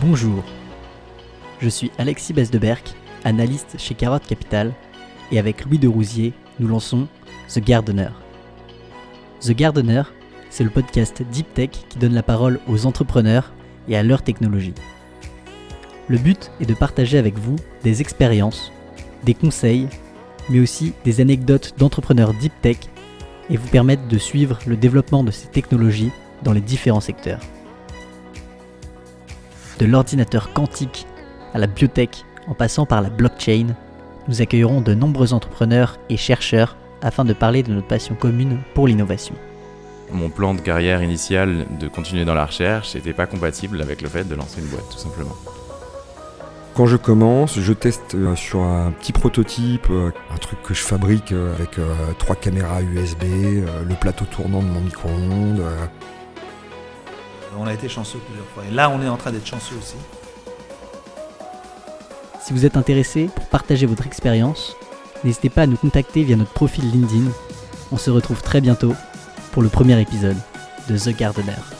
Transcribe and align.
Bonjour, 0.00 0.42
je 1.60 1.68
suis 1.68 1.90
Alexis 1.98 2.32
Besdeberg, 2.32 2.80
analyste 3.22 3.76
chez 3.76 3.94
Carotte 3.94 4.26
Capital, 4.26 4.72
et 5.30 5.38
avec 5.38 5.66
Louis 5.66 5.78
de 5.78 5.88
Rousier, 5.88 6.32
nous 6.58 6.68
lançons 6.68 7.06
The 7.52 7.58
Gardener. 7.58 8.08
The 9.42 9.50
Gardener, 9.50 10.04
c'est 10.48 10.64
le 10.64 10.70
podcast 10.70 11.22
Deep 11.30 11.52
Tech 11.52 11.68
qui 11.90 11.98
donne 11.98 12.14
la 12.14 12.22
parole 12.22 12.60
aux 12.66 12.86
entrepreneurs 12.86 13.52
et 13.88 13.96
à 13.96 14.02
leur 14.02 14.22
technologie. 14.22 14.72
Le 16.08 16.16
but 16.16 16.50
est 16.62 16.66
de 16.66 16.74
partager 16.74 17.18
avec 17.18 17.36
vous 17.36 17.56
des 17.84 18.00
expériences, 18.00 18.72
des 19.24 19.34
conseils, 19.34 19.86
mais 20.48 20.60
aussi 20.60 20.94
des 21.04 21.20
anecdotes 21.20 21.74
d'entrepreneurs 21.76 22.32
Deep 22.32 22.54
Tech 22.62 22.78
et 23.50 23.58
vous 23.58 23.68
permettre 23.68 24.08
de 24.08 24.16
suivre 24.16 24.60
le 24.66 24.78
développement 24.78 25.24
de 25.24 25.30
ces 25.30 25.48
technologies 25.48 26.10
dans 26.42 26.54
les 26.54 26.62
différents 26.62 27.00
secteurs. 27.00 27.40
De 29.80 29.86
l'ordinateur 29.86 30.52
quantique 30.52 31.06
à 31.54 31.58
la 31.58 31.66
biotech 31.66 32.26
en 32.46 32.52
passant 32.52 32.84
par 32.84 33.00
la 33.00 33.08
blockchain, 33.08 33.68
nous 34.28 34.42
accueillerons 34.42 34.82
de 34.82 34.92
nombreux 34.92 35.32
entrepreneurs 35.32 35.96
et 36.10 36.18
chercheurs 36.18 36.76
afin 37.00 37.24
de 37.24 37.32
parler 37.32 37.62
de 37.62 37.72
notre 37.72 37.86
passion 37.86 38.14
commune 38.14 38.58
pour 38.74 38.86
l'innovation. 38.86 39.34
Mon 40.12 40.28
plan 40.28 40.52
de 40.52 40.60
carrière 40.60 41.02
initial 41.02 41.64
de 41.80 41.88
continuer 41.88 42.26
dans 42.26 42.34
la 42.34 42.44
recherche 42.44 42.94
n'était 42.94 43.14
pas 43.14 43.26
compatible 43.26 43.80
avec 43.80 44.02
le 44.02 44.10
fait 44.10 44.24
de 44.24 44.34
lancer 44.34 44.60
une 44.60 44.66
boîte, 44.66 44.90
tout 44.90 44.98
simplement. 44.98 45.34
Quand 46.74 46.84
je 46.84 46.98
commence, 46.98 47.58
je 47.58 47.72
teste 47.72 48.14
euh, 48.14 48.36
sur 48.36 48.60
un 48.60 48.90
petit 48.92 49.12
prototype, 49.12 49.88
euh, 49.90 50.10
un 50.30 50.36
truc 50.36 50.62
que 50.62 50.74
je 50.74 50.82
fabrique 50.82 51.32
euh, 51.32 51.54
avec 51.54 51.78
trois 52.18 52.36
caméras 52.36 52.82
USB, 52.82 53.22
le 53.24 53.94
plateau 53.94 54.26
tournant 54.26 54.62
de 54.62 54.68
mon 54.68 54.80
micro-ondes. 54.80 55.62
On 57.58 57.66
a 57.66 57.74
été 57.74 57.88
chanceux 57.88 58.18
plusieurs 58.18 58.46
fois. 58.46 58.64
Et 58.64 58.70
là, 58.70 58.90
on 58.90 59.02
est 59.02 59.08
en 59.08 59.16
train 59.16 59.32
d'être 59.32 59.46
chanceux 59.46 59.76
aussi. 59.76 59.96
Si 62.40 62.52
vous 62.52 62.64
êtes 62.64 62.76
intéressé 62.76 63.28
pour 63.34 63.46
partager 63.46 63.86
votre 63.86 64.06
expérience, 64.06 64.76
n'hésitez 65.24 65.50
pas 65.50 65.62
à 65.62 65.66
nous 65.66 65.76
contacter 65.76 66.22
via 66.22 66.36
notre 66.36 66.52
profil 66.52 66.90
LinkedIn. 66.90 67.30
On 67.92 67.96
se 67.96 68.10
retrouve 68.10 68.42
très 68.42 68.60
bientôt 68.60 68.94
pour 69.52 69.62
le 69.62 69.68
premier 69.68 70.00
épisode 70.00 70.38
de 70.88 70.96
The 70.96 71.16
Gardener. 71.16 71.79